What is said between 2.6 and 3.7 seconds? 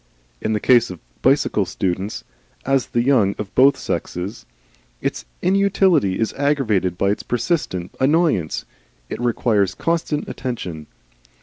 as in the young of